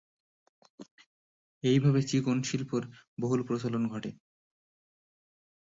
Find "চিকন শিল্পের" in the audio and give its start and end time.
2.01-2.83